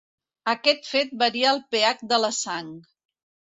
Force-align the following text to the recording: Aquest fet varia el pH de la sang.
Aquest 0.53 0.89
fet 0.93 1.13
varia 1.25 1.53
el 1.57 1.63
pH 1.77 2.03
de 2.15 2.21
la 2.25 2.35
sang. 2.41 2.75